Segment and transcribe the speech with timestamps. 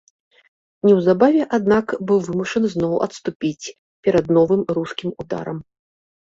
[0.87, 3.71] Неўзабаве, аднак, быў вымушаны зноў адступіць
[4.03, 5.57] перад новым рускім ударам.